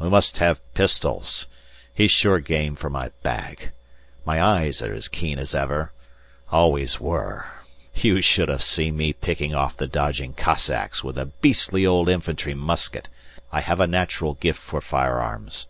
[0.00, 1.46] We must have pistols.
[1.92, 3.72] He's sure game for my bag.
[4.24, 5.92] My eyes are as keen as ever.
[6.50, 7.46] Always were.
[7.94, 12.54] You should have seen me picking off the dodging Cossacks with a beastly old infantry
[12.54, 13.10] musket.
[13.52, 15.66] I have a natural gift for firearms."